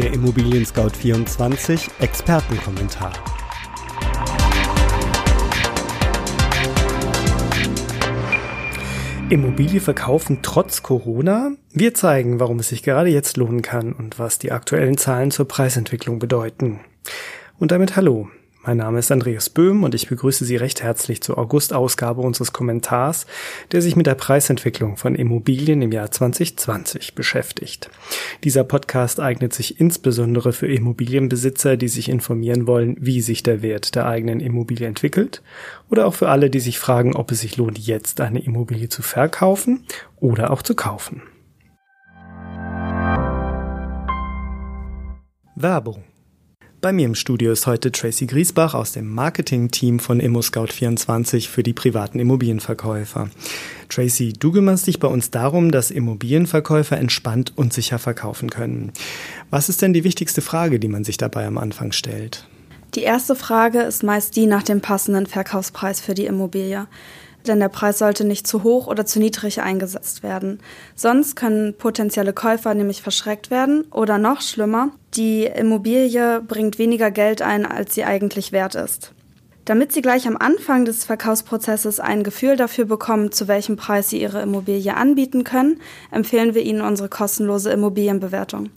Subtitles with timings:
[0.00, 3.12] Der Immobilien Scout 24 Expertenkommentar.
[9.28, 11.50] Immobilie verkaufen trotz Corona?
[11.74, 15.46] Wir zeigen, warum es sich gerade jetzt lohnen kann und was die aktuellen Zahlen zur
[15.46, 16.80] Preisentwicklung bedeuten.
[17.58, 18.30] Und damit hallo.
[18.62, 23.24] Mein Name ist Andreas Böhm und ich begrüße Sie recht herzlich zur August-Ausgabe unseres Kommentars,
[23.72, 27.88] der sich mit der Preisentwicklung von Immobilien im Jahr 2020 beschäftigt.
[28.44, 33.94] Dieser Podcast eignet sich insbesondere für Immobilienbesitzer, die sich informieren wollen, wie sich der Wert
[33.94, 35.42] der eigenen Immobilie entwickelt,
[35.88, 39.00] oder auch für alle, die sich fragen, ob es sich lohnt, jetzt eine Immobilie zu
[39.00, 41.22] verkaufen oder auch zu kaufen.
[45.56, 46.04] Werbung
[46.80, 51.72] bei mir im Studio ist heute Tracy Griesbach aus dem Marketing-Team von ImmoScout24 für die
[51.72, 53.28] privaten Immobilienverkäufer.
[53.88, 58.92] Tracy, du kümmerst dich bei uns darum, dass Immobilienverkäufer entspannt und sicher verkaufen können.
[59.50, 62.46] Was ist denn die wichtigste Frage, die man sich dabei am Anfang stellt?
[62.94, 66.86] Die erste Frage ist meist die nach dem passenden Verkaufspreis für die Immobilie
[67.46, 70.60] denn der Preis sollte nicht zu hoch oder zu niedrig eingesetzt werden.
[70.94, 77.42] Sonst können potenzielle Käufer nämlich verschreckt werden oder noch schlimmer, die Immobilie bringt weniger Geld
[77.42, 79.12] ein, als sie eigentlich wert ist.
[79.64, 84.20] Damit Sie gleich am Anfang des Verkaufsprozesses ein Gefühl dafür bekommen, zu welchem Preis Sie
[84.20, 85.80] Ihre Immobilie anbieten können,
[86.10, 88.70] empfehlen wir Ihnen unsere kostenlose Immobilienbewertung.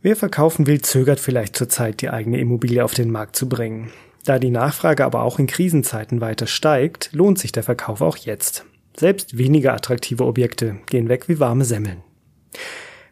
[0.02, 3.90] Wer verkaufen will, zögert vielleicht zurzeit, die eigene Immobilie auf den Markt zu bringen.
[4.26, 8.64] Da die Nachfrage aber auch in Krisenzeiten weiter steigt, lohnt sich der Verkauf auch jetzt.
[8.96, 12.02] Selbst weniger attraktive Objekte gehen weg wie warme Semmeln.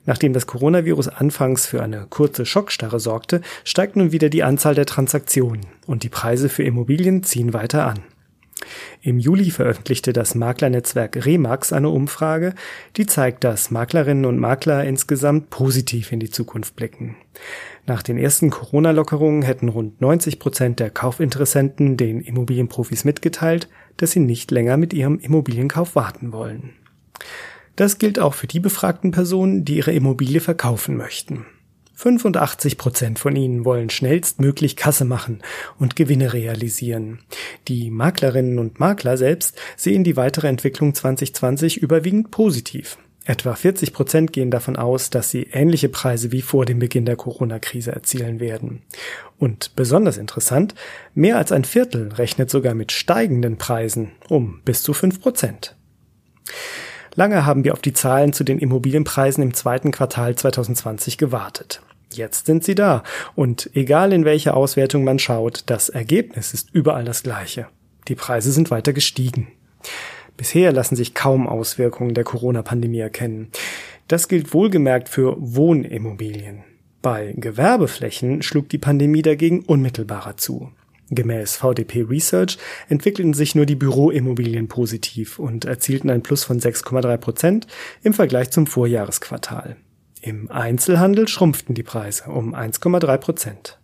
[0.07, 4.87] Nachdem das Coronavirus anfangs für eine kurze Schockstarre sorgte, steigt nun wieder die Anzahl der
[4.87, 8.01] Transaktionen und die Preise für Immobilien ziehen weiter an.
[9.03, 12.55] Im Juli veröffentlichte das Maklernetzwerk Remax eine Umfrage,
[12.97, 17.17] die zeigt, dass Maklerinnen und Makler insgesamt positiv in die Zukunft blicken.
[17.87, 24.21] Nach den ersten Corona-Lockerungen hätten rund 90 Prozent der Kaufinteressenten den Immobilienprofis mitgeteilt, dass sie
[24.21, 26.71] nicht länger mit ihrem Immobilienkauf warten wollen.
[27.77, 31.45] Das gilt auch für die befragten Personen, die ihre Immobilie verkaufen möchten.
[31.94, 35.43] 85 Prozent von ihnen wollen schnellstmöglich Kasse machen
[35.78, 37.21] und Gewinne realisieren.
[37.69, 42.99] Die Maklerinnen und Makler selbst sehen die weitere Entwicklung 2020 überwiegend positiv.
[43.27, 47.16] Etwa 40 Prozent gehen davon aus, dass sie ähnliche Preise wie vor dem Beginn der
[47.16, 48.82] Corona-Krise erzielen werden.
[49.38, 50.75] Und besonders interessant,
[51.15, 55.75] mehr als ein Viertel rechnet sogar mit steigenden Preisen um bis zu 5 Prozent.
[57.17, 61.81] Lange haben wir auf die Zahlen zu den Immobilienpreisen im zweiten Quartal 2020 gewartet.
[62.13, 63.03] Jetzt sind sie da
[63.35, 67.67] und egal in welche Auswertung man schaut, das Ergebnis ist überall das gleiche.
[68.09, 69.49] Die Preise sind weiter gestiegen.
[70.37, 73.51] Bisher lassen sich kaum Auswirkungen der Corona-Pandemie erkennen.
[74.09, 76.65] Das gilt wohlgemerkt für Wohnimmobilien.
[77.01, 80.71] Bei Gewerbeflächen schlug die Pandemie dagegen unmittelbarer zu.
[81.11, 87.17] Gemäß VDP Research entwickelten sich nur die Büroimmobilien positiv und erzielten ein Plus von 6,3
[87.19, 87.67] Prozent
[88.03, 89.77] im Vergleich zum Vorjahresquartal.
[90.23, 93.79] Im Einzelhandel schrumpften die Preise um 1,3 Prozent.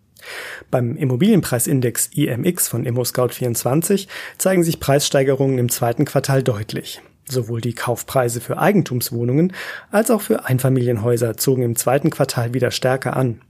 [0.71, 4.07] Beim Immobilienpreisindex IMX von ImmoScout24
[4.39, 7.03] zeigen sich Preissteigerungen im zweiten Quartal deutlich.
[7.31, 9.53] Sowohl die Kaufpreise für Eigentumswohnungen
[9.91, 13.41] als auch für Einfamilienhäuser zogen im zweiten Quartal wieder stärker an.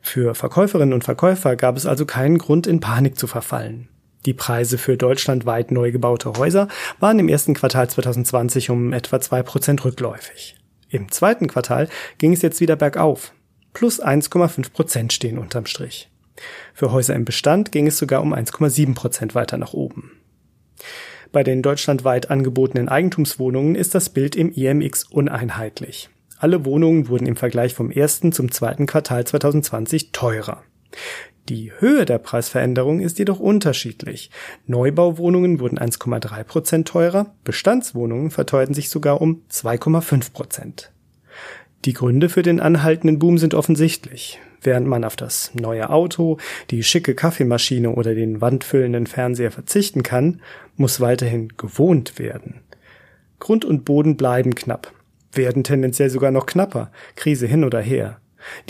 [0.00, 3.88] Für Verkäuferinnen und Verkäufer gab es also keinen Grund, in Panik zu verfallen.
[4.26, 6.68] Die Preise für deutschlandweit neu gebaute Häuser
[7.00, 10.56] waren im ersten Quartal 2020 um etwa zwei Prozent rückläufig.
[10.88, 11.88] Im zweiten Quartal
[12.18, 13.32] ging es jetzt wieder bergauf.
[13.72, 16.08] Plus 1,5 Prozent stehen unterm Strich.
[16.72, 20.12] Für Häuser im Bestand ging es sogar um 1,7 Prozent weiter nach oben.
[21.34, 26.08] Bei den deutschlandweit angebotenen Eigentumswohnungen ist das Bild im IMX uneinheitlich.
[26.38, 30.62] Alle Wohnungen wurden im Vergleich vom ersten zum zweiten Quartal 2020 teurer.
[31.48, 34.30] Die Höhe der Preisveränderung ist jedoch unterschiedlich.
[34.68, 40.92] Neubauwohnungen wurden 1,3 Prozent teurer, Bestandswohnungen verteuerten sich sogar um 2,5 Prozent.
[41.84, 44.38] Die Gründe für den anhaltenden Boom sind offensichtlich.
[44.64, 46.38] Während man auf das neue Auto,
[46.70, 50.40] die schicke Kaffeemaschine oder den wandfüllenden Fernseher verzichten kann,
[50.76, 52.62] muss weiterhin gewohnt werden.
[53.38, 54.92] Grund und Boden bleiben knapp,
[55.32, 58.20] werden tendenziell sogar noch knapper, Krise hin oder her.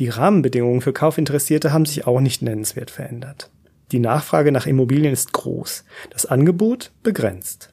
[0.00, 3.50] Die Rahmenbedingungen für Kaufinteressierte haben sich auch nicht nennenswert verändert.
[3.92, 7.72] Die Nachfrage nach Immobilien ist groß, das Angebot begrenzt.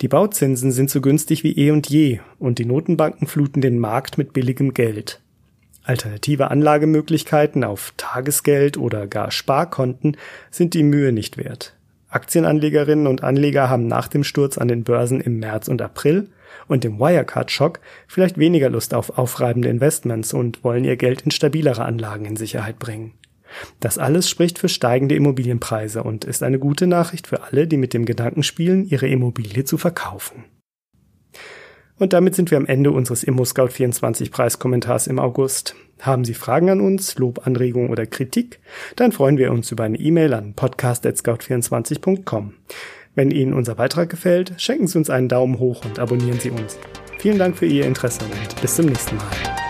[0.00, 4.18] Die Bauzinsen sind so günstig wie eh und je und die Notenbanken fluten den Markt
[4.18, 5.20] mit billigem Geld.
[5.86, 10.16] Alternative Anlagemöglichkeiten auf Tagesgeld oder gar Sparkonten
[10.50, 11.74] sind die Mühe nicht wert.
[12.08, 16.28] Aktienanlegerinnen und Anleger haben nach dem Sturz an den Börsen im März und April
[16.66, 21.84] und dem Wirecard-Schock vielleicht weniger Lust auf aufreibende Investments und wollen ihr Geld in stabilere
[21.84, 23.12] Anlagen in Sicherheit bringen.
[23.80, 27.94] Das alles spricht für steigende Immobilienpreise und ist eine gute Nachricht für alle, die mit
[27.94, 30.44] dem Gedanken spielen, ihre Immobilie zu verkaufen.
[31.98, 35.74] Und damit sind wir am Ende unseres ImmoScout24 Preiskommentars im August.
[36.00, 38.60] Haben Sie Fragen an uns, Lob, Anregungen oder Kritik?
[38.96, 42.52] Dann freuen wir uns über eine E-Mail an podcast.scout24.com.
[43.14, 46.78] Wenn Ihnen unser Beitrag gefällt, schenken Sie uns einen Daumen hoch und abonnieren Sie uns.
[47.18, 49.65] Vielen Dank für Ihr Interesse und bis zum nächsten Mal.